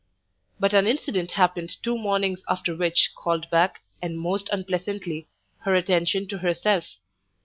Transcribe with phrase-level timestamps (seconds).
[0.59, 5.27] But an incident happened two mornings after which called back, and most unpleasantly,
[5.59, 6.85] her attention to herself.